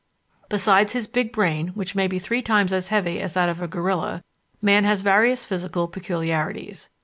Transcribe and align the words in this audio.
Besides 0.49 0.93
his 0.93 1.05
big 1.05 1.31
brain, 1.31 1.67
which 1.75 1.93
may 1.93 2.07
be 2.07 2.17
three 2.17 2.41
times 2.41 2.73
as 2.73 2.87
heavy 2.87 3.19
as 3.21 3.35
that 3.35 3.49
of 3.49 3.61
a 3.61 3.67
gorilla, 3.67 4.23
man 4.59 4.83
has 4.83 5.01
various 5.01 5.45
physical 5.45 5.87
peculiarities. 5.87 6.89